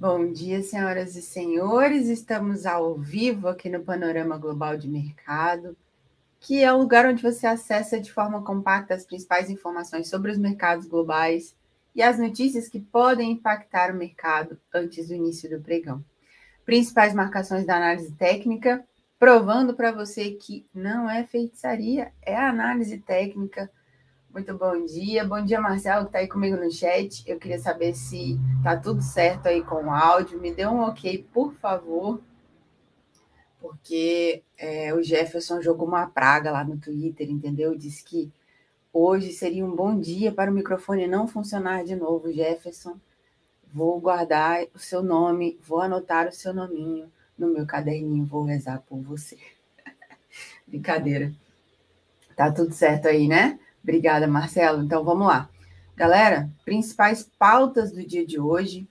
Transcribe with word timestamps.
Bom 0.00 0.32
dia, 0.32 0.62
senhoras 0.62 1.14
e 1.14 1.20
senhores. 1.20 2.08
Estamos 2.08 2.64
ao 2.64 2.96
vivo 2.96 3.48
aqui 3.48 3.68
no 3.68 3.84
Panorama 3.84 4.38
Global 4.38 4.74
de 4.74 4.88
Mercado, 4.88 5.76
que 6.40 6.64
é 6.64 6.72
o 6.72 6.78
lugar 6.78 7.04
onde 7.04 7.22
você 7.22 7.46
acessa 7.46 8.00
de 8.00 8.10
forma 8.10 8.42
compacta 8.42 8.94
as 8.94 9.04
principais 9.04 9.50
informações 9.50 10.08
sobre 10.08 10.32
os 10.32 10.38
mercados 10.38 10.86
globais 10.86 11.54
e 11.94 12.02
as 12.02 12.18
notícias 12.18 12.66
que 12.66 12.80
podem 12.80 13.32
impactar 13.32 13.92
o 13.92 13.98
mercado 13.98 14.58
antes 14.72 15.08
do 15.08 15.14
início 15.14 15.50
do 15.50 15.62
pregão. 15.62 16.02
Principais 16.64 17.12
marcações 17.12 17.66
da 17.66 17.76
análise 17.76 18.14
técnica, 18.14 18.82
provando 19.18 19.74
para 19.74 19.92
você 19.92 20.30
que 20.30 20.66
não 20.72 21.10
é 21.10 21.24
feitiçaria, 21.24 22.10
é 22.22 22.34
análise 22.34 22.96
técnica 23.00 23.70
muito 24.32 24.56
bom 24.56 24.84
dia. 24.86 25.24
Bom 25.24 25.44
dia, 25.44 25.60
Marcelo, 25.60 26.02
que 26.02 26.10
está 26.10 26.18
aí 26.20 26.28
comigo 26.28 26.56
no 26.56 26.70
chat. 26.70 27.22
Eu 27.26 27.38
queria 27.38 27.58
saber 27.58 27.94
se 27.94 28.38
tá 28.62 28.76
tudo 28.76 29.02
certo 29.02 29.46
aí 29.46 29.62
com 29.62 29.86
o 29.86 29.90
áudio. 29.90 30.40
Me 30.40 30.54
dê 30.54 30.66
um 30.66 30.80
ok, 30.80 31.26
por 31.32 31.52
favor. 31.54 32.20
Porque 33.60 34.42
é, 34.56 34.94
o 34.94 35.02
Jefferson 35.02 35.60
jogou 35.60 35.86
uma 35.86 36.06
praga 36.06 36.50
lá 36.50 36.64
no 36.64 36.78
Twitter, 36.78 37.28
entendeu? 37.28 37.76
Disse 37.76 38.04
que 38.04 38.32
hoje 38.92 39.32
seria 39.32 39.64
um 39.66 39.74
bom 39.74 39.98
dia 39.98 40.32
para 40.32 40.50
o 40.50 40.54
microfone 40.54 41.06
não 41.06 41.26
funcionar 41.26 41.84
de 41.84 41.96
novo, 41.96 42.32
Jefferson. 42.32 42.98
Vou 43.72 44.00
guardar 44.00 44.64
o 44.74 44.78
seu 44.78 45.02
nome, 45.02 45.58
vou 45.62 45.80
anotar 45.80 46.28
o 46.28 46.32
seu 46.32 46.54
nominho 46.54 47.10
no 47.36 47.48
meu 47.48 47.66
caderninho, 47.66 48.24
vou 48.24 48.44
rezar 48.44 48.82
por 48.88 49.00
você. 49.00 49.36
Brincadeira. 50.66 51.32
Tá 52.36 52.50
tudo 52.50 52.72
certo 52.72 53.08
aí, 53.08 53.28
né? 53.28 53.58
Obrigada, 53.82 54.26
Marcelo. 54.26 54.82
Então 54.82 55.04
vamos 55.04 55.26
lá. 55.26 55.48
Galera, 55.96 56.50
principais 56.64 57.28
pautas 57.38 57.92
do 57.92 58.04
dia 58.06 58.26
de 58.26 58.38
hoje. 58.38 58.88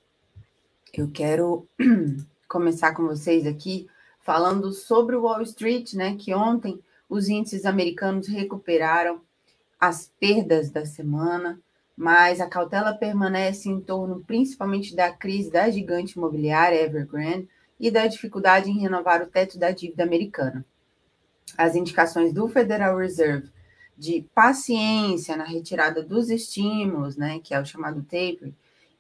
Eu 0.94 1.10
quero 1.10 1.68
começar 2.48 2.94
com 2.94 3.08
vocês 3.08 3.46
aqui 3.46 3.88
falando 4.22 4.72
sobre 4.72 5.16
o 5.16 5.24
Wall 5.24 5.42
Street, 5.44 5.94
né? 5.94 6.16
Que 6.18 6.34
ontem 6.34 6.80
os 7.10 7.30
índices 7.30 7.66
americanos 7.66 8.28
recuperaram 8.28 9.22
as 9.80 10.12
perdas 10.20 10.70
da 10.70 10.86
semana, 10.86 11.60
mas 11.96 12.42
a 12.42 12.48
cautela 12.48 12.94
permanece 12.94 13.70
em 13.70 13.80
torno 13.80 14.24
principalmente 14.26 14.96
da 14.96 15.12
crise 15.12 15.50
da 15.50 15.70
gigante 15.70 16.18
imobiliária 16.18 16.82
Evergrande 16.82 17.48
e 17.80 17.90
da 17.90 18.06
dificuldade 18.06 18.70
em 18.70 18.80
renovar 18.80 19.22
o 19.24 19.28
teto 19.28 19.58
da 19.58 19.72
dívida 19.72 20.04
americana. 20.04 20.66
As 21.58 21.76
indicações 21.76 22.34
do 22.34 22.48
Federal 22.48 22.98
Reserve 22.98 23.50
de 24.00 24.26
paciência 24.34 25.36
na 25.36 25.44
retirada 25.44 26.02
dos 26.02 26.30
estímulos, 26.30 27.18
né, 27.18 27.42
que 27.44 27.54
é 27.54 27.60
o 27.60 27.66
chamado 27.66 28.02
taper, 28.04 28.54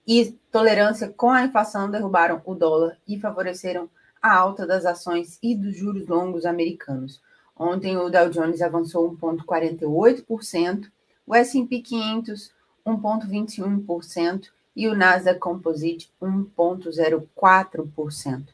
e 0.06 0.38
tolerância 0.52 1.08
com 1.08 1.31
a 1.31 1.45
inflação 1.45 1.89
derrubaram 1.89 2.41
o 2.45 2.53
dólar 2.53 2.97
e 3.08 3.17
favoreceram 3.17 3.89
a 4.22 4.36
alta 4.36 4.67
das 4.67 4.86
ações 4.86 5.39
e 5.41 5.56
dos 5.56 5.78
juros 5.78 6.06
longos 6.08 6.45
americanos. 6.45 7.22
Ontem 7.58 7.95
o 7.97 8.09
Dow 8.09 8.30
Jones 8.30 8.61
avançou 8.61 9.16
1,48%, 9.16 10.91
o 11.25 11.34
S&P 11.34 11.80
500 11.80 12.52
1,21% 12.86 14.50
e 14.75 14.88
o 14.88 14.95
Nasdaq 14.95 15.39
Composite 15.39 16.11
1,04%. 16.22 18.50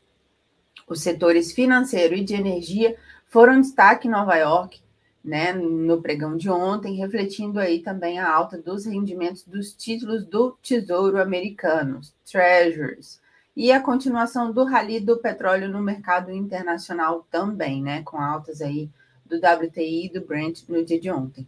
Os 0.87 1.01
setores 1.01 1.51
financeiro 1.51 2.15
e 2.15 2.23
de 2.23 2.35
energia 2.35 2.95
foram 3.27 3.59
destaque 3.59 4.07
em 4.07 4.11
Nova 4.11 4.35
York, 4.35 4.79
né, 5.25 5.51
no 5.53 6.03
pregão 6.03 6.37
de 6.37 6.47
ontem, 6.51 6.97
refletindo 6.97 7.59
aí 7.59 7.81
também 7.81 8.19
a 8.19 8.31
alta 8.31 8.61
dos 8.61 8.85
rendimentos 8.85 9.43
dos 9.43 9.73
títulos 9.73 10.23
do 10.23 10.55
Tesouro 10.61 11.19
americano, 11.19 11.99
Treasuries, 12.31 13.19
e 13.55 13.71
a 13.71 13.81
continuação 13.81 14.51
do 14.51 14.63
rally 14.63 14.99
do 14.99 15.17
petróleo 15.17 15.67
no 15.67 15.81
mercado 15.81 16.31
internacional 16.31 17.25
também, 17.31 17.81
né, 17.81 18.03
com 18.03 18.21
altas 18.21 18.61
aí 18.61 18.87
do 19.25 19.37
WTI 19.37 20.05
e 20.05 20.13
do 20.13 20.23
Brent 20.23 20.61
no 20.69 20.85
dia 20.85 20.99
de 20.99 21.09
ontem. 21.09 21.47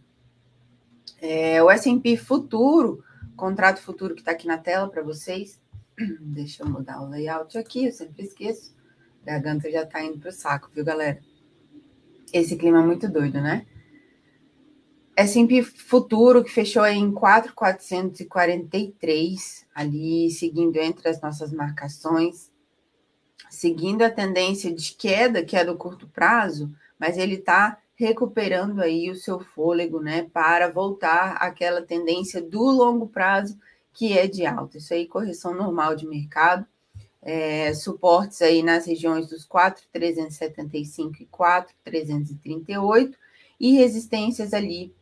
É, 1.22 1.62
o 1.62 1.70
S&P 1.70 2.16
futuro, 2.16 3.04
contrato 3.36 3.80
futuro 3.80 4.12
que 4.12 4.22
está 4.22 4.32
aqui 4.32 4.48
na 4.48 4.58
tela 4.58 4.88
para 4.88 5.04
vocês, 5.04 5.60
deixa 6.20 6.64
eu 6.64 6.68
mudar 6.68 7.00
o 7.00 7.08
layout 7.08 7.56
aqui, 7.56 7.86
eu 7.86 7.92
sempre 7.92 8.24
esqueço, 8.24 8.74
a 9.22 9.26
garganta 9.26 9.70
já 9.70 9.84
está 9.84 10.02
indo 10.02 10.18
para 10.18 10.30
o 10.30 10.32
saco, 10.32 10.68
viu, 10.74 10.84
galera? 10.84 11.20
Esse 12.32 12.56
clima 12.56 12.80
é 12.80 12.86
muito 12.86 13.08
doido, 13.08 13.40
né? 13.40 13.66
S&P 15.16 15.62
Futuro, 15.62 16.44
que 16.44 16.50
fechou 16.50 16.86
em 16.86 17.10
4,443, 17.10 19.66
ali 19.74 20.30
seguindo 20.30 20.76
entre 20.76 21.08
as 21.08 21.20
nossas 21.20 21.52
marcações, 21.52 22.52
seguindo 23.50 24.02
a 24.02 24.10
tendência 24.10 24.72
de 24.72 24.94
queda, 24.94 25.44
que 25.44 25.56
é 25.56 25.64
do 25.64 25.76
curto 25.76 26.06
prazo, 26.06 26.72
mas 26.98 27.18
ele 27.18 27.34
está 27.34 27.78
recuperando 27.96 28.80
aí 28.80 29.10
o 29.10 29.16
seu 29.16 29.40
fôlego, 29.40 29.98
né, 29.98 30.28
para 30.32 30.70
voltar 30.70 31.32
àquela 31.32 31.82
tendência 31.82 32.40
do 32.40 32.62
longo 32.62 33.08
prazo, 33.08 33.58
que 33.92 34.16
é 34.16 34.28
de 34.28 34.46
alta. 34.46 34.78
Isso 34.78 34.94
aí, 34.94 35.08
correção 35.08 35.52
normal 35.52 35.96
de 35.96 36.06
mercado, 36.06 36.64
é, 37.22 37.74
suportes 37.74 38.40
aí 38.42 38.62
nas 38.62 38.86
regiões 38.86 39.28
dos 39.28 39.44
4,375 39.44 41.22
e 41.22 41.26
4,338 41.26 43.18
e 43.58 43.72
resistências 43.72 44.54
ali 44.54 44.94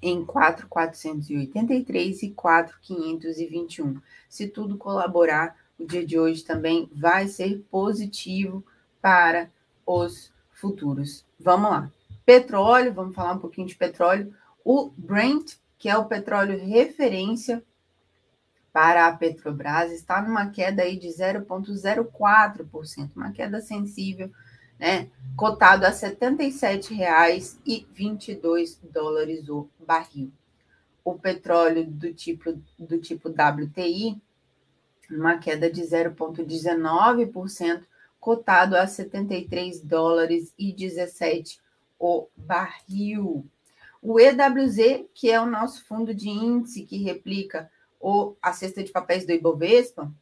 em 0.00 0.24
4,483 0.24 2.22
e 2.22 2.30
4,521. 2.30 4.00
Se 4.28 4.46
tudo 4.46 4.76
colaborar, 4.76 5.56
o 5.78 5.84
dia 5.84 6.06
de 6.06 6.18
hoje 6.18 6.44
também 6.44 6.88
vai 6.94 7.26
ser 7.26 7.64
positivo 7.70 8.64
para 9.00 9.50
os 9.86 10.30
futuros. 10.52 11.24
Vamos 11.38 11.70
lá. 11.70 11.90
Petróleo, 12.24 12.92
vamos 12.92 13.14
falar 13.14 13.32
um 13.32 13.38
pouquinho 13.38 13.66
de 13.66 13.74
petróleo. 13.74 14.32
O 14.64 14.90
Brent, 14.96 15.54
que 15.78 15.88
é 15.88 15.96
o 15.96 16.06
petróleo 16.06 16.58
referência 16.58 17.62
para 18.74 19.06
a 19.06 19.16
Petrobras, 19.16 19.90
está 19.90 20.20
numa 20.20 20.50
queda 20.50 20.82
aí 20.82 20.98
de 20.98 21.08
0,04%, 21.08 23.10
uma 23.16 23.32
queda 23.32 23.62
sensível 23.62 24.30
né? 24.78 25.10
Cotado 25.36 25.84
a 25.86 25.88
R$ 25.88 25.94
77,22 25.94 28.78
dólares 28.82 29.48
o 29.48 29.66
barril. 29.80 30.30
O 31.04 31.18
petróleo 31.18 31.84
do 31.86 32.12
tipo 32.12 32.52
do 32.78 32.98
tipo 32.98 33.28
WTI, 33.28 34.20
uma 35.10 35.38
queda 35.38 35.68
de 35.70 35.82
0,19%, 35.82 37.82
cotado 38.20 38.76
a 38.76 38.86
73 38.86 39.80
dólares 39.80 40.54
e 40.58 40.72
17 40.72 41.60
o 41.98 42.28
barril. 42.36 43.44
O 44.00 44.20
EWZ, 44.20 45.06
que 45.14 45.30
é 45.30 45.40
o 45.40 45.46
nosso 45.46 45.84
fundo 45.84 46.14
de 46.14 46.28
índice 46.28 46.84
que 46.84 47.02
replica 47.02 47.70
o, 48.04 48.36
a 48.42 48.52
cesta 48.52 48.82
de 48.84 48.92
papéis 48.92 49.26
do 49.26 49.32
Ibovespa, 49.32 50.12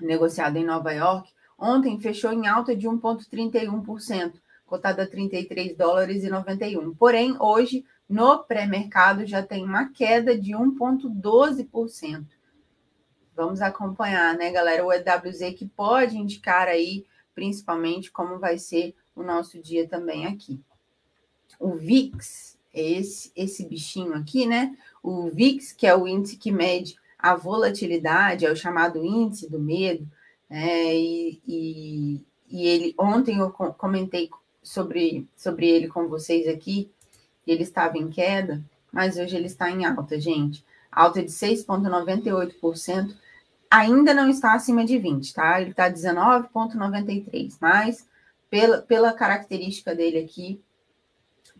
negociado 0.00 0.56
em 0.56 0.64
Nova 0.64 0.92
York, 0.92 1.30
Ontem 1.60 2.00
fechou 2.00 2.32
em 2.32 2.46
alta 2.46 2.74
de 2.74 2.88
1,31%, 2.88 4.40
cotada 4.64 5.02
a 5.02 5.06
33 5.06 5.76
dólares 5.76 6.24
e 6.24 6.30
91. 6.30 6.94
Porém, 6.94 7.36
hoje, 7.38 7.84
no 8.08 8.42
pré-mercado, 8.44 9.26
já 9.26 9.42
tem 9.42 9.62
uma 9.62 9.90
queda 9.90 10.36
de 10.38 10.52
1,12%. 10.52 12.24
Vamos 13.36 13.60
acompanhar, 13.60 14.34
né, 14.36 14.50
galera? 14.50 14.84
O 14.84 14.90
EWZ 14.90 15.54
que 15.54 15.66
pode 15.66 16.16
indicar 16.16 16.66
aí, 16.66 17.04
principalmente, 17.34 18.10
como 18.10 18.38
vai 18.38 18.56
ser 18.56 18.94
o 19.14 19.22
nosso 19.22 19.60
dia 19.60 19.86
também 19.86 20.26
aqui. 20.26 20.58
O 21.58 21.74
VIX, 21.74 22.58
esse, 22.72 23.30
esse 23.36 23.68
bichinho 23.68 24.14
aqui, 24.14 24.46
né? 24.46 24.74
O 25.02 25.30
VIX, 25.30 25.72
que 25.72 25.86
é 25.86 25.96
o 25.96 26.06
índice 26.06 26.36
que 26.36 26.52
mede 26.52 26.96
a 27.18 27.34
volatilidade, 27.34 28.46
é 28.46 28.50
o 28.50 28.56
chamado 28.56 29.04
índice 29.04 29.48
do 29.48 29.58
medo, 29.58 30.06
é, 30.48 30.96
e, 30.96 31.40
e, 31.46 32.24
e, 32.48 32.66
ele 32.66 32.94
ontem 32.98 33.38
eu 33.38 33.50
comentei 33.50 34.28
sobre, 34.62 35.28
sobre 35.36 35.68
ele 35.68 35.88
com 35.88 36.08
vocês 36.08 36.48
aqui, 36.48 36.90
ele 37.46 37.62
estava 37.62 37.96
em 37.98 38.08
queda, 38.08 38.62
mas 38.92 39.16
hoje 39.16 39.36
ele 39.36 39.46
está 39.46 39.70
em 39.70 39.84
alta, 39.84 40.20
gente. 40.20 40.64
Alta 40.90 41.22
de 41.22 41.30
6,98%, 41.30 43.14
ainda 43.70 44.12
não 44.12 44.28
está 44.28 44.54
acima 44.54 44.84
de 44.84 44.98
20, 44.98 45.32
tá? 45.32 45.60
Ele 45.60 45.70
está 45.70 45.88
19,93, 45.90 47.56
mas 47.60 48.06
pela, 48.50 48.82
pela 48.82 49.12
característica 49.12 49.94
dele 49.94 50.18
aqui, 50.18 50.60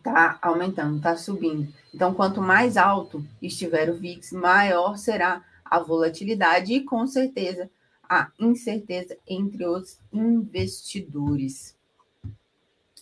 tá 0.03 0.37
aumentando, 0.41 1.01
tá 1.01 1.15
subindo. 1.15 1.71
Então, 1.93 2.13
quanto 2.13 2.41
mais 2.41 2.77
alto 2.77 3.25
estiver 3.41 3.89
o 3.89 3.95
VIX, 3.95 4.31
maior 4.33 4.97
será 4.97 5.43
a 5.63 5.79
volatilidade 5.79 6.73
e 6.73 6.83
com 6.83 7.05
certeza 7.07 7.69
a 8.09 8.29
incerteza 8.39 9.17
entre 9.27 9.65
os 9.65 9.97
investidores. 10.11 11.75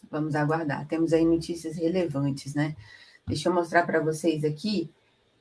Vamos 0.10 0.36
aguardar. 0.36 0.88
Temos 0.88 1.14
aí 1.14 1.26
notícias 1.26 1.78
relevantes, 1.78 2.54
né? 2.54 2.76
Deixa 3.26 3.50
eu 3.50 3.54
mostrar 3.54 3.86
para 3.86 4.00
vocês 4.00 4.44
aqui 4.44 4.90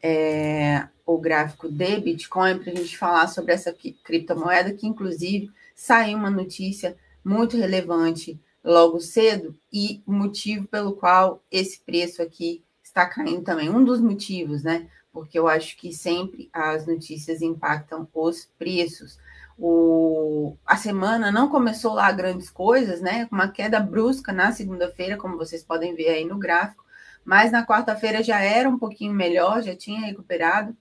é, 0.03 0.89
o 1.05 1.19
gráfico 1.19 1.71
de 1.71 2.01
Bitcoin 2.01 2.59
para 2.59 2.73
a 2.73 2.75
gente 2.75 2.97
falar 2.97 3.27
sobre 3.29 3.53
essa 3.53 3.75
criptomoeda, 4.05 4.73
que 4.73 4.87
inclusive 4.87 5.51
saiu 5.75 6.19
uma 6.19 6.31
notícia 6.31 6.97
muito 7.25 7.57
relevante 7.57 8.39
logo 8.63 9.01
cedo 9.01 9.59
e 9.73 10.03
o 10.07 10.13
motivo 10.13 10.67
pelo 10.69 10.93
qual 10.93 11.43
esse 11.51 11.81
preço 11.81 12.21
aqui 12.23 12.63
está 12.83 13.07
caindo 13.07 13.43
também. 13.43 13.71
Um 13.71 13.85
dos 13.85 14.01
motivos, 14.01 14.63
né? 14.63 14.89
Porque 15.13 15.39
eu 15.39 15.49
acho 15.49 15.77
que 15.77 15.93
sempre 15.93 16.49
as 16.53 16.87
notícias 16.87 17.41
impactam 17.43 18.07
os 18.15 18.47
preços. 18.59 19.19
O, 19.59 20.57
a 20.65 20.77
semana 20.77 21.33
não 21.33 21.49
começou 21.49 21.95
lá 21.95 22.11
grandes 22.13 22.49
coisas, 22.49 23.01
né? 23.01 23.29
Uma 23.31 23.49
queda 23.49 23.81
brusca 23.81 24.33
na 24.33 24.53
segunda-feira, 24.53 25.17
como 25.17 25.37
vocês 25.37 25.65
podem 25.65 25.95
ver 25.95 26.11
aí 26.11 26.25
no 26.25 26.39
gráfico, 26.39 26.85
mas 27.25 27.51
na 27.51 27.67
quarta-feira 27.67 28.23
já 28.23 28.41
era 28.41 28.69
um 28.69 28.79
pouquinho 28.79 29.13
melhor, 29.13 29.63
já 29.63 29.75
tinha 29.75 30.01
recuperado. 30.01 30.77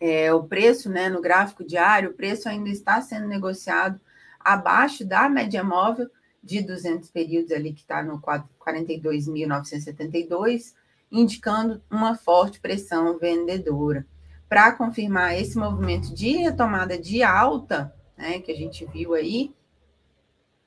É, 0.00 0.32
o 0.32 0.44
preço, 0.44 0.88
né, 0.88 1.08
no 1.08 1.20
gráfico 1.20 1.64
diário, 1.64 2.10
o 2.10 2.14
preço 2.14 2.48
ainda 2.48 2.68
está 2.68 3.00
sendo 3.00 3.26
negociado 3.26 4.00
abaixo 4.38 5.04
da 5.04 5.28
média 5.28 5.62
móvel 5.64 6.08
de 6.42 6.60
200 6.62 7.08
períodos 7.10 7.52
ali, 7.52 7.72
que 7.72 7.80
está 7.80 8.02
no 8.02 8.20
42.972, 8.20 10.74
indicando 11.10 11.82
uma 11.90 12.14
forte 12.14 12.60
pressão 12.60 13.18
vendedora. 13.18 14.06
Para 14.48 14.72
confirmar 14.72 15.38
esse 15.38 15.58
movimento 15.58 16.14
de 16.14 16.38
retomada 16.38 16.98
de 16.98 17.22
alta, 17.22 17.94
né, 18.16 18.40
que 18.40 18.50
a 18.50 18.56
gente 18.56 18.86
viu 18.86 19.12
aí, 19.14 19.54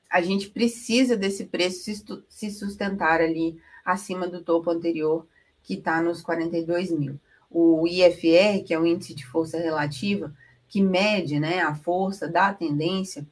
a 0.08 0.20
gente 0.20 0.48
precisa 0.50 1.16
desse 1.16 1.46
preço 1.46 1.90
se 2.28 2.50
sustentar 2.50 3.20
ali 3.20 3.58
acima 3.84 4.28
do 4.28 4.40
topo 4.42 4.70
anterior, 4.70 5.26
que 5.62 5.74
está 5.74 6.00
nos 6.02 6.20
42 6.20 6.92
mil. 6.92 7.18
O 7.50 7.86
IFR, 7.86 8.62
que 8.64 8.74
é 8.74 8.78
o 8.78 8.86
índice 8.86 9.14
de 9.14 9.26
força 9.26 9.58
relativa, 9.58 10.34
que 10.68 10.82
mede 10.82 11.40
né, 11.40 11.60
a 11.60 11.74
força 11.74 12.28
da 12.28 12.52
tendência, 12.52 13.26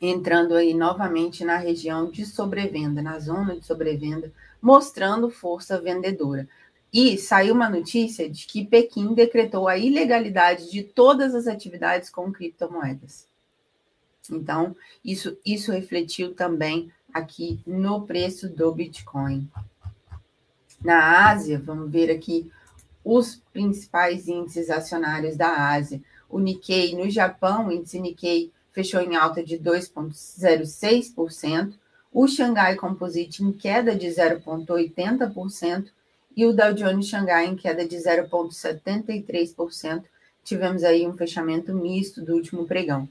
entrando 0.00 0.54
aí 0.54 0.72
novamente 0.72 1.44
na 1.44 1.56
região 1.56 2.10
de 2.10 2.24
sobrevenda, 2.24 3.02
na 3.02 3.18
zona 3.18 3.58
de 3.58 3.66
sobrevenda, 3.66 4.32
mostrando 4.60 5.30
força 5.30 5.80
vendedora. 5.80 6.48
E 6.92 7.18
saiu 7.18 7.54
uma 7.54 7.68
notícia 7.68 8.28
de 8.28 8.46
que 8.46 8.64
Pequim 8.64 9.14
decretou 9.14 9.68
a 9.68 9.76
ilegalidade 9.76 10.70
de 10.70 10.82
todas 10.82 11.34
as 11.34 11.46
atividades 11.46 12.10
com 12.10 12.32
criptomoedas. 12.32 13.28
Então, 14.30 14.74
isso, 15.04 15.36
isso 15.44 15.70
refletiu 15.70 16.34
também 16.34 16.90
aqui 17.12 17.60
no 17.66 18.02
preço 18.02 18.48
do 18.48 18.72
Bitcoin. 18.72 19.48
Na 20.82 21.28
Ásia, 21.28 21.58
vamos 21.58 21.90
ver 21.90 22.10
aqui 22.10 22.50
os 23.04 23.42
principais 23.52 24.28
índices 24.28 24.70
acionários 24.70 25.36
da 25.36 25.70
Ásia. 25.72 26.02
O 26.28 26.38
Nikkei 26.38 26.96
no 26.96 27.08
Japão, 27.10 27.68
o 27.68 27.72
índice 27.72 28.00
Nikkei 28.00 28.52
fechou 28.80 29.02
em 29.02 29.14
alta 29.14 29.44
de 29.44 29.58
2,06%, 29.58 31.74
o 32.10 32.26
Xangai 32.26 32.76
Composite 32.76 33.44
em 33.44 33.52
queda 33.52 33.94
de 33.94 34.06
0,80% 34.06 35.88
e 36.34 36.46
o 36.46 36.54
Dow 36.54 36.72
Jones 36.72 37.06
Xangai 37.06 37.44
em 37.46 37.54
queda 37.54 37.86
de 37.86 37.96
0,73%. 37.96 40.04
Tivemos 40.42 40.82
aí 40.82 41.06
um 41.06 41.12
fechamento 41.12 41.74
misto 41.74 42.24
do 42.24 42.32
último 42.34 42.66
pregão. 42.66 43.06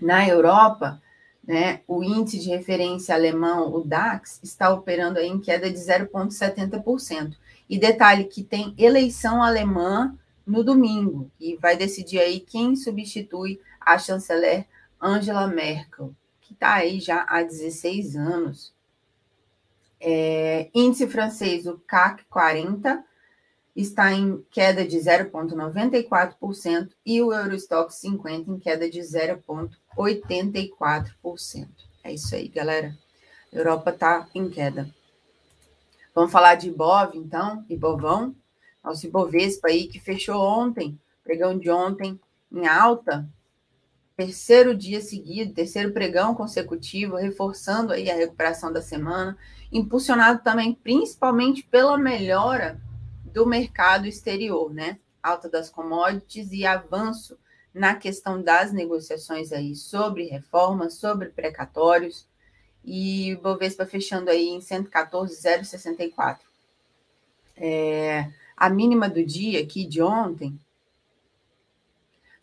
Na 0.00 0.24
Europa, 0.26 1.02
né, 1.46 1.82
o 1.88 2.02
índice 2.04 2.38
de 2.38 2.48
referência 2.50 3.16
alemão, 3.16 3.74
o 3.74 3.80
DAX, 3.80 4.38
está 4.44 4.72
operando 4.72 5.18
em 5.18 5.40
queda 5.40 5.68
de 5.68 5.78
0,70%. 5.78 7.34
E 7.68 7.76
detalhe 7.76 8.22
que 8.24 8.44
tem 8.44 8.72
eleição 8.78 9.42
alemã 9.42 10.16
no 10.46 10.62
domingo 10.62 11.28
e 11.40 11.56
vai 11.56 11.76
decidir 11.76 12.20
aí 12.20 12.38
quem 12.40 12.76
substitui 12.76 13.60
a 13.88 13.98
chanceler 13.98 14.66
Angela 15.00 15.46
Merkel, 15.46 16.14
que 16.40 16.52
está 16.52 16.74
aí 16.74 17.00
já 17.00 17.24
há 17.26 17.42
16 17.42 18.16
anos. 18.16 18.76
É, 20.00 20.70
índice 20.74 21.08
francês, 21.08 21.66
o 21.66 21.78
CAC 21.78 22.24
40, 22.24 23.02
está 23.74 24.12
em 24.12 24.44
queda 24.50 24.86
de 24.86 24.98
0,94% 24.98 26.90
e 27.06 27.22
o 27.22 27.32
Eurostock 27.32 27.94
50 27.94 28.50
em 28.50 28.58
queda 28.58 28.90
de 28.90 29.00
0,84%. 29.00 31.68
É 32.04 32.12
isso 32.12 32.34
aí, 32.34 32.48
galera. 32.48 32.94
Europa 33.50 33.88
está 33.90 34.28
em 34.34 34.50
queda. 34.50 34.94
Vamos 36.14 36.30
falar 36.30 36.56
de 36.56 36.68
Ibov, 36.68 37.16
então, 37.16 37.64
Ibovão, 37.70 38.36
nosso 38.84 39.06
Ibovespa 39.06 39.68
aí, 39.68 39.86
que 39.86 39.98
fechou 39.98 40.42
ontem, 40.42 41.00
pregão 41.24 41.58
de 41.58 41.70
ontem, 41.70 42.20
em 42.52 42.66
alta, 42.66 43.26
terceiro 44.18 44.74
dia 44.74 45.00
seguido, 45.00 45.54
terceiro 45.54 45.92
pregão 45.92 46.34
consecutivo, 46.34 47.14
reforçando 47.14 47.92
aí 47.92 48.10
a 48.10 48.16
recuperação 48.16 48.72
da 48.72 48.82
semana, 48.82 49.38
impulsionado 49.70 50.42
também 50.42 50.74
principalmente 50.74 51.62
pela 51.62 51.96
melhora 51.96 52.82
do 53.32 53.46
mercado 53.46 54.08
exterior, 54.08 54.74
né? 54.74 54.98
Alta 55.22 55.48
das 55.48 55.70
commodities 55.70 56.50
e 56.50 56.66
avanço 56.66 57.38
na 57.72 57.94
questão 57.94 58.42
das 58.42 58.72
negociações 58.72 59.52
aí 59.52 59.76
sobre 59.76 60.24
reformas, 60.24 60.94
sobre 60.94 61.28
precatórios, 61.28 62.26
e 62.84 63.38
Bovespa 63.40 63.86
fechando 63.86 64.30
aí 64.30 64.48
em 64.48 64.60
114,064. 64.60 66.44
É, 67.56 68.28
a 68.56 68.68
mínima 68.68 69.08
do 69.08 69.24
dia 69.24 69.62
aqui 69.62 69.86
de 69.86 70.02
ontem 70.02 70.58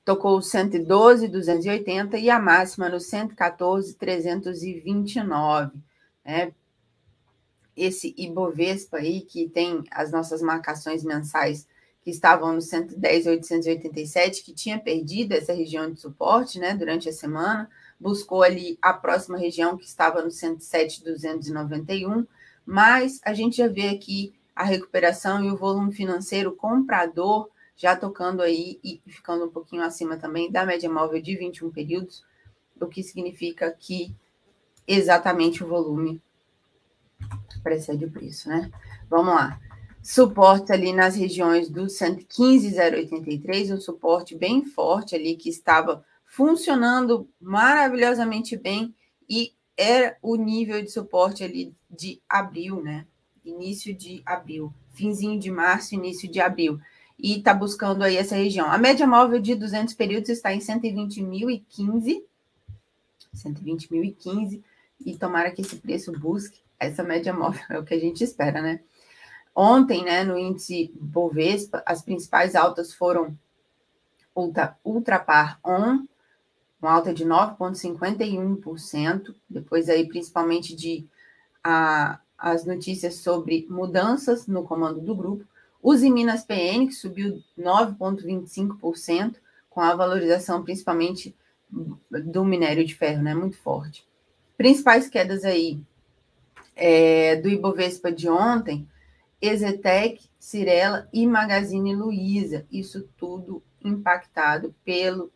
tocou 0.05 0.41
112,280 0.41 2.17
e 2.19 2.29
a 2.29 2.39
máxima 2.39 2.87
no 2.87 2.99
114,329. 2.99 5.71
Né? 6.23 6.53
Esse 7.75 8.13
Ibovespa 8.15 8.97
aí, 8.97 9.21
que 9.21 9.49
tem 9.49 9.83
as 9.91 10.11
nossas 10.11 10.43
marcações 10.43 11.03
mensais 11.03 11.67
que 12.03 12.11
estavam 12.11 12.53
no 12.53 12.61
110,887, 12.61 14.43
que 14.43 14.53
tinha 14.53 14.79
perdido 14.79 15.33
essa 15.33 15.51
região 15.51 15.91
de 15.91 15.99
suporte 15.99 16.59
né, 16.59 16.75
durante 16.75 17.09
a 17.09 17.13
semana, 17.13 17.67
buscou 17.99 18.43
ali 18.43 18.77
a 18.79 18.93
próxima 18.93 19.39
região 19.39 19.75
que 19.75 19.85
estava 19.85 20.21
no 20.21 20.29
107,291, 20.29 22.27
mas 22.63 23.19
a 23.25 23.33
gente 23.33 23.57
já 23.57 23.67
vê 23.67 23.89
aqui 23.89 24.35
a 24.55 24.63
recuperação 24.63 25.43
e 25.43 25.49
o 25.49 25.57
volume 25.57 25.91
financeiro 25.93 26.55
comprador 26.55 27.49
já 27.75 27.95
tocando 27.95 28.41
aí 28.41 28.79
e 28.83 29.01
ficando 29.07 29.45
um 29.45 29.49
pouquinho 29.49 29.83
acima 29.83 30.17
também 30.17 30.51
da 30.51 30.65
média 30.65 30.89
móvel 30.89 31.21
de 31.21 31.35
21 31.35 31.71
períodos, 31.71 32.23
o 32.79 32.87
que 32.87 33.03
significa 33.03 33.71
que 33.71 34.15
exatamente 34.87 35.63
o 35.63 35.67
volume 35.67 36.21
precede 37.63 38.05
o 38.05 38.11
preço, 38.11 38.49
né? 38.49 38.71
Vamos 39.09 39.33
lá. 39.33 39.59
Suporte 40.01 40.71
ali 40.71 40.93
nas 40.93 41.15
regiões 41.15 41.67
do 41.67 41.89
115,083, 41.89 43.71
um 43.71 43.81
suporte 43.81 44.35
bem 44.35 44.63
forte 44.63 45.15
ali 45.15 45.35
que 45.35 45.49
estava 45.49 46.05
funcionando 46.25 47.27
maravilhosamente 47.41 48.55
bem 48.55 48.93
e 49.27 49.53
era 49.75 50.15
o 50.21 50.35
nível 50.35 50.81
de 50.81 50.91
suporte 50.91 51.43
ali 51.43 51.73
de 51.89 52.21
abril, 52.29 52.81
né? 52.81 53.05
Início 53.43 53.93
de 53.95 54.21
abril, 54.25 54.71
finzinho 54.93 55.39
de 55.39 55.49
março, 55.49 55.95
início 55.95 56.29
de 56.29 56.39
abril. 56.39 56.79
E 57.17 57.37
está 57.37 57.53
buscando 57.53 58.03
aí 58.03 58.17
essa 58.17 58.35
região. 58.35 58.69
A 58.69 58.77
média 58.77 59.07
móvel 59.07 59.39
de 59.39 59.55
200 59.55 59.93
períodos 59.93 60.29
está 60.29 60.53
em 60.53 60.59
120.015, 60.59 62.21
120.015, 63.35 64.61
e 65.05 65.17
tomara 65.17 65.51
que 65.51 65.61
esse 65.61 65.77
preço 65.77 66.11
busque 66.11 66.59
essa 66.79 67.03
média 67.03 67.33
móvel, 67.33 67.63
é 67.69 67.79
o 67.79 67.83
que 67.83 67.93
a 67.93 67.99
gente 67.99 68.23
espera, 68.23 68.61
né? 68.61 68.79
Ontem, 69.55 70.03
né, 70.03 70.23
no 70.23 70.37
índice 70.37 70.91
Bovespa, 70.99 71.81
as 71.85 72.01
principais 72.01 72.55
altas 72.55 72.93
foram 72.93 73.37
Ultra, 74.35 74.77
Ultrapar 74.83 75.59
On, 75.63 76.05
uma 76.81 76.91
alta 76.91 77.13
de 77.13 77.23
9,51%, 77.25 79.33
depois 79.49 79.87
aí 79.87 80.05
principalmente 80.07 80.75
de 80.75 81.07
a, 81.63 82.19
as 82.37 82.65
notícias 82.65 83.15
sobre 83.15 83.65
mudanças 83.69 84.45
no 84.45 84.63
comando 84.63 84.99
do 84.99 85.15
grupo. 85.15 85.45
Use 85.87 86.09
Minas 86.09 86.43
PN, 86.43 86.87
que 86.87 86.93
subiu 86.93 87.43
9,25%, 87.59 89.35
com 89.69 89.81
a 89.81 89.95
valorização 89.95 90.63
principalmente 90.63 91.35
do 91.69 92.43
minério 92.43 92.83
de 92.83 92.95
ferro, 92.95 93.21
né? 93.21 93.35
Muito 93.35 93.57
forte. 93.57 94.03
Principais 94.57 95.07
quedas 95.07 95.43
aí 95.43 95.79
é, 96.75 97.35
do 97.35 97.47
Ibovespa 97.49 98.11
de 98.11 98.27
ontem, 98.27 98.87
Exetec, 99.39 100.27
Cirela 100.39 101.07
e 101.13 101.27
Magazine 101.27 101.95
Luiza. 101.95 102.65
Isso 102.71 103.07
tudo 103.15 103.61
impactado 103.83 104.73
pelo 104.83 105.31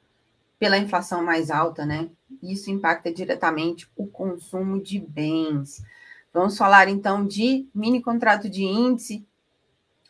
pela 0.57 0.77
inflação 0.77 1.23
mais 1.23 1.49
alta, 1.49 1.85
né? 1.85 2.09
Isso 2.43 2.69
impacta 2.69 3.13
diretamente 3.13 3.89
o 3.95 4.05
consumo 4.07 4.81
de 4.81 4.99
bens. 4.99 5.81
Vamos 6.33 6.57
falar 6.57 6.89
então 6.89 7.25
de 7.25 7.69
mini 7.73 8.01
contrato 8.01 8.49
de 8.49 8.63
índice, 8.63 9.25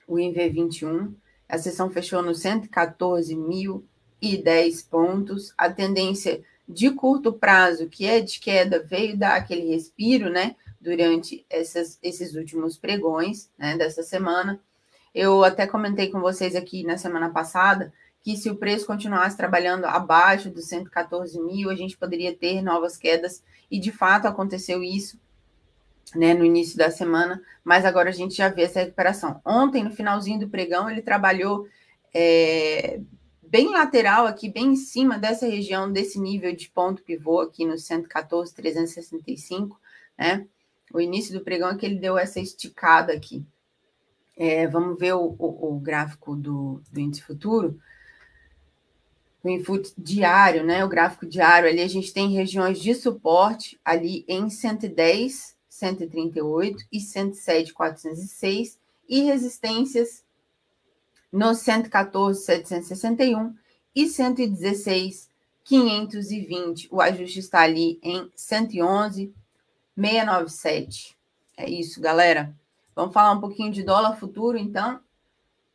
o 0.10 0.16
INV21, 0.16 1.13
A 1.48 1.58
sessão 1.58 1.89
fechou 1.89 2.22
no 2.22 2.32
114.010 2.32 4.89
pontos. 4.89 5.54
A 5.58 5.70
tendência 5.70 6.44
de 6.68 6.92
curto 6.92 7.32
prazo, 7.32 7.88
que 7.88 8.06
é 8.06 8.20
de 8.20 8.39
queda, 8.39 8.84
veio 8.84 9.18
dar 9.18 9.36
aquele 9.36 9.70
respiro, 9.70 10.30
né? 10.30 10.56
Durante 10.82 11.46
essas, 11.50 11.98
esses 12.01 12.36
últimos 12.36 12.78
pregões, 12.78 13.50
né? 13.58 13.78
Dessa 13.78 14.04
semana. 14.04 14.62
Eu 15.13 15.44
até 15.44 15.66
comentei 15.66 16.10
com 16.10 16.20
vocês 16.20 16.56
aqui 16.56 16.84
na 16.84 16.98
semana 16.98 17.30
passada 17.30 17.94
que 18.22 18.36
se 18.36 18.50
o 18.50 18.56
preço 18.56 18.86
continuasse 18.86 19.38
trabalhando 19.38 19.86
abaixo 19.86 20.50
dos 20.50 20.66
114 20.66 21.39
mil, 21.39 21.70
a 21.70 21.75
gente 21.75 21.98
poderia 21.98 22.36
ter 22.36 22.62
novas 22.62 22.98
quedas, 22.98 23.44
e 23.72 23.80
de 23.80 23.92
fato 23.92 24.28
aconteceu 24.28 24.84
isso 24.84 25.18
né, 26.16 26.34
no 26.34 26.44
início 26.44 26.78
da 26.78 26.89
semana, 26.89 27.42
mas 27.63 27.86
agora 27.86 28.10
a 28.10 28.13
gente 28.13 28.36
já 28.36 28.50
vê 28.50 28.63
essa 28.63 28.80
recuperação. 28.80 29.39
Ontem, 29.46 29.84
no 29.84 29.92
finalzinho 29.92 30.39
do 30.39 30.50
pregão, 30.50 30.89
ele 30.89 31.01
trabalhou 31.01 31.68
é, 32.13 33.00
bem 33.42 33.70
lateral 33.70 34.25
aqui, 34.25 34.50
bem 34.50 34.74
em 34.74 34.75
cima 34.75 35.18
dessa 35.18 35.48
região, 35.48 35.92
desse 35.92 36.20
nível 36.20 36.56
de 36.56 36.70
ponto 36.70 37.04
pivô 37.04 37.42
aqui 37.42 37.66
no 37.66 37.78
114,365, 37.78 39.80
né? 40.18 40.48
O 40.92 41.00
início 41.00 41.38
do 41.38 41.44
pregão 41.44 41.70
é 41.70 41.75
que 41.75 41.86
ele 41.86 42.00
deu 42.00 42.18
essa 42.18 42.39
esticada 42.39 43.13
aqui. 43.13 43.46
É, 44.36 44.68
vamos 44.68 44.98
ver 44.98 45.13
o, 45.13 45.36
o, 45.38 45.75
o 45.75 45.80
gráfico 45.80 46.36
do, 46.36 46.82
do, 46.92 47.00
índice 47.00 47.22
futuro. 47.22 47.80
O 49.44 49.50
input 49.50 49.94
diário, 49.98 50.63
né? 50.63 50.84
O 50.84 50.89
gráfico 50.89 51.28
diário 51.28 51.70
ali, 51.70 51.82
a 51.82 51.88
gente 51.88 52.12
tem 52.12 52.30
regiões 52.30 52.80
de 52.80 52.96
suporte 52.96 53.80
ali 53.86 54.25
em 54.28 54.50
110 54.50 55.59
138 55.79 56.86
e 56.91 57.00
107, 57.00 57.74
406, 57.74 58.77
e 59.07 59.21
resistências 59.21 60.24
no 61.31 61.55
114, 61.55 62.43
761 62.43 63.55
e 63.95 64.07
116, 64.07 65.29
520. 65.63 66.89
O 66.91 67.01
ajuste 67.01 67.39
está 67.39 67.62
ali 67.62 68.00
em 68.03 68.29
111, 68.36 69.33
697. 69.95 71.17
É 71.57 71.69
isso, 71.69 72.01
galera. 72.01 72.53
Vamos 72.95 73.13
falar 73.13 73.31
um 73.31 73.39
pouquinho 73.39 73.71
de 73.71 73.83
dólar 73.83 74.17
futuro, 74.17 74.57
então. 74.57 75.00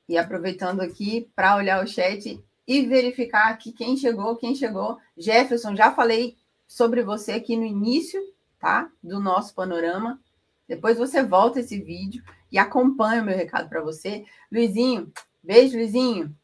E 0.08 0.18
aproveitando 0.18 0.80
aqui 0.80 1.28
para 1.34 1.56
olhar 1.56 1.82
o 1.82 1.87
chat 1.87 2.38
e 2.66 2.87
verificar 2.87 3.49
aqui 3.49 3.73
quem 3.73 3.96
chegou, 3.96 4.37
quem 4.37 4.54
chegou. 4.54 4.99
Jefferson, 5.16 5.75
já 5.75 5.92
falei 5.92 6.37
sobre 6.66 7.02
você 7.02 7.32
aqui 7.32 7.56
no 7.56 7.64
início 7.64 8.34
tá? 8.64 8.90
Do 9.02 9.21
nosso 9.21 9.54
panorama. 9.54 10.18
Depois 10.66 10.97
você 10.97 11.23
volta 11.23 11.61
esse 11.61 11.78
vídeo 11.78 12.25
e 12.50 12.56
acompanha 12.56 13.21
o 13.21 13.25
meu 13.26 13.37
recado 13.37 13.68
para 13.68 13.83
você. 13.83 14.25
Luizinho, 14.50 15.12
beijo, 15.42 15.76
Luizinho. 15.76 16.35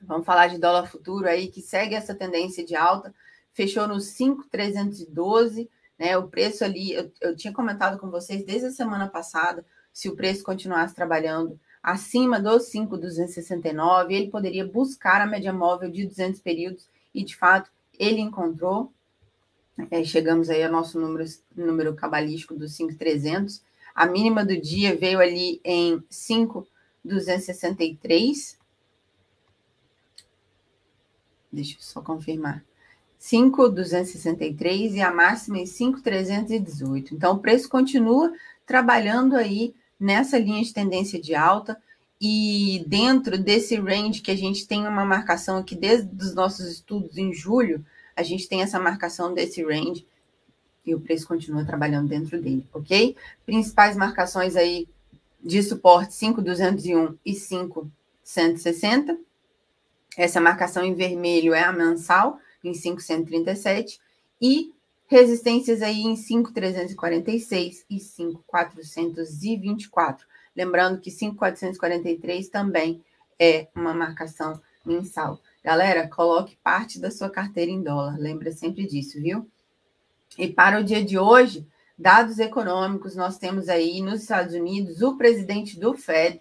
Vamos 0.00 0.24
falar 0.24 0.46
de 0.46 0.58
dólar 0.58 0.86
futuro 0.86 1.26
aí, 1.26 1.48
que 1.48 1.60
segue 1.60 1.96
essa 1.96 2.14
tendência 2.14 2.64
de 2.64 2.76
alta. 2.76 3.12
Fechou 3.52 3.88
no 3.88 3.98
5,312, 3.98 5.68
né? 5.98 6.16
O 6.16 6.28
preço 6.28 6.64
ali, 6.64 6.92
eu, 6.92 7.10
eu 7.20 7.34
tinha 7.34 7.52
comentado 7.52 7.98
com 7.98 8.08
vocês 8.08 8.44
desde 8.44 8.68
a 8.68 8.70
semana 8.70 9.08
passada, 9.08 9.66
se 9.92 10.08
o 10.08 10.14
preço 10.14 10.44
continuasse 10.44 10.94
trabalhando 10.94 11.58
acima 11.82 12.40
dos 12.40 12.66
5,269, 12.66 14.14
ele 14.14 14.30
poderia 14.30 14.64
buscar 14.64 15.20
a 15.20 15.26
média 15.26 15.52
móvel 15.52 15.90
de 15.90 16.06
200 16.06 16.40
períodos 16.40 16.88
e, 17.12 17.24
de 17.24 17.34
fato, 17.34 17.72
ele 17.98 18.20
encontrou. 18.20 18.92
É, 19.90 20.04
chegamos 20.04 20.50
aí 20.50 20.62
ao 20.62 20.72
nosso 20.72 21.00
número, 21.00 21.24
número 21.56 21.94
cabalístico 21.94 22.54
dos 22.54 22.74
5,300. 22.74 23.62
A 23.94 24.04
mínima 24.06 24.44
do 24.44 24.60
dia 24.60 24.94
veio 24.96 25.20
ali 25.20 25.60
em 25.64 26.02
5,263. 26.08 28.58
Deixa 31.52 31.76
eu 31.76 31.82
só 31.82 32.00
confirmar. 32.00 32.64
5,263 33.18 34.94
e 34.94 35.02
a 35.02 35.12
máxima 35.12 35.58
em 35.58 35.66
5,318. 35.66 37.14
Então, 37.14 37.34
o 37.34 37.38
preço 37.38 37.68
continua 37.68 38.32
trabalhando 38.64 39.36
aí 39.36 39.74
nessa 39.98 40.38
linha 40.38 40.62
de 40.62 40.72
tendência 40.72 41.20
de 41.20 41.34
alta 41.34 41.76
e 42.20 42.84
dentro 42.86 43.36
desse 43.38 43.74
range 43.76 44.22
que 44.22 44.30
a 44.30 44.36
gente 44.36 44.66
tem 44.66 44.86
uma 44.86 45.04
marcação 45.04 45.58
aqui 45.58 45.74
desde 45.74 46.08
os 46.16 46.34
nossos 46.34 46.66
estudos 46.66 47.18
em 47.18 47.32
julho, 47.32 47.84
a 48.16 48.22
gente 48.22 48.48
tem 48.48 48.62
essa 48.62 48.78
marcação 48.78 49.34
desse 49.34 49.62
range 49.62 50.06
e 50.84 50.94
o 50.94 51.00
preço 51.00 51.26
continua 51.26 51.64
trabalhando 51.64 52.08
dentro 52.08 52.40
dele, 52.40 52.66
ok? 52.72 53.16
Principais 53.44 53.96
marcações 53.96 54.54
aí 54.56 54.88
de 55.42 55.62
suporte 55.62 56.14
5,201 56.14 57.18
e 57.24 57.34
5,160. 57.34 59.18
Essa 60.16 60.40
marcação 60.40 60.84
em 60.84 60.94
vermelho 60.94 61.54
é 61.54 61.62
a 61.62 61.72
mensal, 61.72 62.38
em 62.62 62.72
537, 62.72 63.98
e 64.40 64.72
resistências 65.06 65.82
aí 65.82 66.02
em 66.02 66.16
5,346 66.16 67.84
e 67.88 68.00
5,424. 68.00 70.26
Lembrando 70.54 71.00
que 71.00 71.10
5,443 71.10 72.48
também 72.48 73.02
é 73.38 73.68
uma 73.74 73.94
marcação 73.94 74.60
mensal. 74.84 75.40
Galera, 75.62 76.08
coloque 76.08 76.56
parte 76.62 76.98
da 76.98 77.10
sua 77.10 77.28
carteira 77.28 77.70
em 77.70 77.82
dólar, 77.82 78.16
lembra 78.18 78.50
sempre 78.52 78.86
disso, 78.86 79.20
viu? 79.20 79.48
E 80.38 80.48
para 80.48 80.80
o 80.80 80.84
dia 80.84 81.04
de 81.04 81.18
hoje, 81.18 81.66
dados 81.98 82.38
econômicos, 82.38 83.14
nós 83.14 83.36
temos 83.36 83.68
aí 83.68 84.00
nos 84.00 84.22
Estados 84.22 84.54
Unidos 84.54 85.02
o 85.02 85.16
presidente 85.16 85.78
do 85.78 85.94
Fed, 85.94 86.40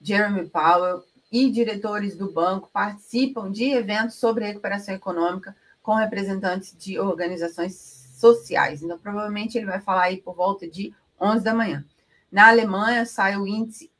Jeremy 0.00 0.48
Powell, 0.48 1.02
e 1.32 1.48
diretores 1.48 2.16
do 2.16 2.32
banco 2.32 2.68
participam 2.72 3.50
de 3.50 3.70
eventos 3.70 4.16
sobre 4.16 4.44
recuperação 4.44 4.94
econômica 4.94 5.56
com 5.80 5.94
representantes 5.94 6.76
de 6.76 6.98
organizações 6.98 8.10
sociais. 8.16 8.82
Então, 8.82 8.98
provavelmente 8.98 9.56
ele 9.56 9.66
vai 9.66 9.80
falar 9.80 10.04
aí 10.04 10.16
por 10.18 10.34
volta 10.34 10.68
de 10.68 10.92
11 11.20 11.44
da 11.44 11.54
manhã. 11.54 11.84
Na 12.30 12.48
Alemanha, 12.48 13.06
sai 13.06 13.36
o 13.36 13.46
índice 13.46 13.90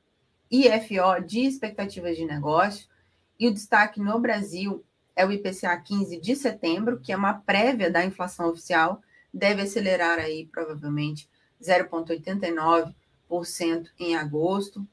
IFO 0.50 1.25
de 1.25 1.40
expectativas 1.40 2.17
de 2.17 2.25
negócio. 2.25 2.87
E 3.40 3.49
o 3.49 3.54
destaque 3.54 3.99
no 3.99 4.20
Brasil 4.20 4.85
é 5.16 5.26
o 5.26 5.32
IPCA 5.32 5.75
15 5.75 6.20
de 6.20 6.37
setembro, 6.37 7.00
que 7.00 7.11
é 7.11 7.16
uma 7.16 7.32
prévia 7.32 7.90
da 7.90 8.04
inflação 8.04 8.50
oficial, 8.50 9.00
deve 9.32 9.62
acelerar 9.62 10.18
aí 10.18 10.47
provavelmente 10.47 11.26
0,89% 11.59 13.88
em 13.99 14.14
agosto 14.14 14.87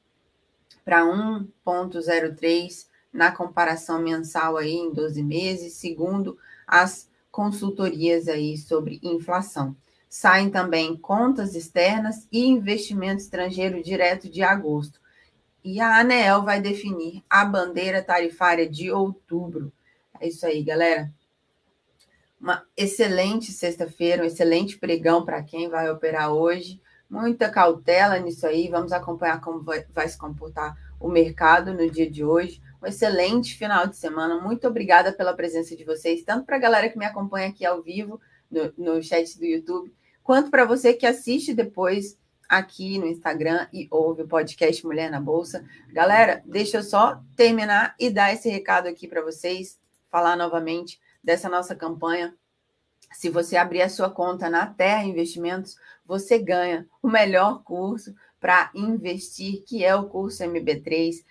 para 0.82 1.02
1,03% 1.02 2.86
na 3.12 3.30
comparação 3.30 4.00
mensal 4.00 4.56
aí 4.56 4.72
em 4.72 4.90
12 4.92 5.22
meses, 5.22 5.74
segundo 5.74 6.38
as 6.66 7.06
consultorias 7.30 8.28
aí 8.28 8.56
sobre 8.56 8.98
inflação. 9.02 9.76
Saem 10.08 10.50
também 10.50 10.96
contas 10.96 11.54
externas 11.54 12.26
e 12.32 12.46
investimento 12.46 13.20
estrangeiro 13.20 13.82
direto 13.82 14.26
de 14.28 14.42
agosto. 14.42 14.98
E 15.64 15.80
a 15.80 15.98
ANEEL 15.98 16.42
vai 16.44 16.60
definir 16.60 17.22
a 17.28 17.44
bandeira 17.44 18.02
tarifária 18.02 18.68
de 18.68 18.90
outubro. 18.90 19.72
É 20.20 20.28
isso 20.28 20.46
aí, 20.46 20.62
galera. 20.62 21.12
Uma 22.40 22.64
excelente 22.76 23.50
sexta-feira, 23.52 24.22
um 24.22 24.26
excelente 24.26 24.78
pregão 24.78 25.24
para 25.24 25.42
quem 25.42 25.68
vai 25.68 25.90
operar 25.90 26.32
hoje. 26.32 26.80
Muita 27.10 27.50
cautela 27.50 28.18
nisso 28.18 28.46
aí. 28.46 28.68
Vamos 28.68 28.92
acompanhar 28.92 29.40
como 29.40 29.62
vai, 29.62 29.84
vai, 29.92 30.08
se 30.08 30.16
comportar 30.16 30.76
o 31.00 31.08
mercado 31.08 31.74
no 31.74 31.90
dia 31.90 32.08
de 32.08 32.24
hoje. 32.24 32.62
Um 32.82 32.86
excelente 32.86 33.56
final 33.56 33.86
de 33.86 33.96
semana. 33.96 34.40
Muito 34.40 34.68
obrigada 34.68 35.12
pela 35.12 35.34
presença 35.34 35.74
de 35.74 35.84
vocês, 35.84 36.22
tanto 36.22 36.46
para 36.46 36.56
a 36.56 36.60
galera 36.60 36.88
que 36.88 36.98
me 36.98 37.04
acompanha 37.04 37.48
aqui 37.48 37.64
ao 37.64 37.82
vivo 37.82 38.20
no, 38.50 38.72
no 38.76 39.02
chat 39.02 39.38
do 39.38 39.44
YouTube, 39.44 39.92
quanto 40.22 40.50
para 40.50 40.64
você 40.64 40.94
que 40.94 41.06
assiste 41.06 41.52
depois 41.54 42.16
aqui 42.48 42.98
no 42.98 43.06
Instagram 43.06 43.66
e 43.72 43.86
ouve 43.90 44.22
o 44.22 44.28
podcast 44.28 44.84
Mulher 44.86 45.10
na 45.10 45.20
Bolsa. 45.20 45.64
Galera, 45.92 46.42
deixa 46.46 46.78
eu 46.78 46.82
só 46.82 47.22
terminar 47.36 47.94
e 47.98 48.08
dar 48.08 48.32
esse 48.32 48.48
recado 48.48 48.88
aqui 48.88 49.06
para 49.06 49.22
vocês, 49.22 49.78
falar 50.10 50.36
novamente 50.36 50.98
dessa 51.22 51.48
nossa 51.48 51.76
campanha. 51.76 52.34
Se 53.12 53.28
você 53.28 53.56
abrir 53.56 53.82
a 53.82 53.88
sua 53.88 54.10
conta 54.10 54.48
na 54.48 54.66
Terra 54.66 55.04
Investimentos, 55.04 55.76
você 56.06 56.38
ganha 56.38 56.86
o 57.02 57.08
melhor 57.08 57.62
curso 57.62 58.14
para 58.40 58.70
investir, 58.74 59.62
que 59.64 59.84
é 59.84 59.94
o 59.94 60.08
curso 60.08 60.42
MB3, 60.44 61.24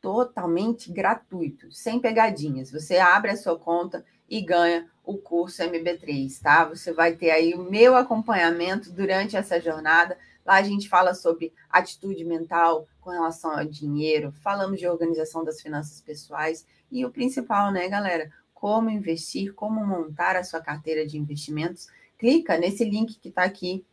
totalmente 0.00 0.92
gratuito, 0.92 1.72
sem 1.72 1.98
pegadinhas. 1.98 2.70
Você 2.70 2.98
abre 2.98 3.30
a 3.30 3.36
sua 3.36 3.58
conta 3.58 4.04
e 4.28 4.40
ganha 4.40 4.88
o 5.04 5.18
curso 5.18 5.62
MB3, 5.62 6.40
tá? 6.40 6.64
Você 6.64 6.92
vai 6.92 7.14
ter 7.14 7.30
aí 7.30 7.54
o 7.54 7.62
meu 7.62 7.96
acompanhamento 7.96 8.90
durante 8.90 9.36
essa 9.36 9.60
jornada 9.60 10.16
Lá 10.44 10.56
a 10.56 10.62
gente 10.62 10.88
fala 10.88 11.14
sobre 11.14 11.52
atitude 11.70 12.22
mental 12.24 12.86
com 13.00 13.10
relação 13.10 13.58
ao 13.58 13.64
dinheiro, 13.64 14.30
falamos 14.42 14.78
de 14.78 14.86
organização 14.86 15.42
das 15.42 15.60
finanças 15.60 16.00
pessoais 16.02 16.66
e 16.90 17.04
o 17.04 17.10
principal, 17.10 17.72
né, 17.72 17.88
galera? 17.88 18.30
Como 18.52 18.90
investir, 18.90 19.54
como 19.54 19.84
montar 19.86 20.36
a 20.36 20.44
sua 20.44 20.60
carteira 20.60 21.06
de 21.06 21.18
investimentos. 21.18 21.88
Clica 22.18 22.58
nesse 22.58 22.84
link 22.84 23.18
que 23.18 23.28
está 23.28 23.44
aqui 23.44 23.84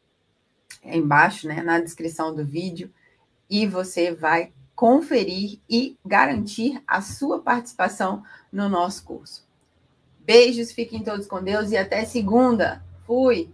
embaixo, 0.84 1.48
né, 1.48 1.62
na 1.62 1.80
descrição 1.80 2.34
do 2.36 2.46
vídeo, 2.46 2.94
e 3.50 3.66
você 3.66 4.14
vai 4.14 4.54
conferir 4.76 5.60
e 5.70 5.98
garantir 6.06 6.82
a 6.88 7.02
sua 7.02 7.42
participação 7.42 8.24
no 8.52 8.68
nosso 8.68 9.04
curso. 9.04 9.48
Beijos, 10.32 10.72
fiquem 10.72 11.04
todos 11.04 11.28
com 11.28 11.44
Deus 11.44 11.72
e 11.72 11.78
até 11.78 12.06
segunda. 12.06 12.82
Fui! 13.06 13.50